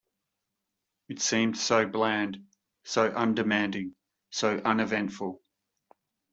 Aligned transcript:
It 1.09 1.21
seemed 1.21 1.59
so 1.59 1.85
bland, 1.85 2.47
so 2.81 3.09
undemanding, 3.11 3.93
so 4.31 4.57
uneventful... 4.57 5.43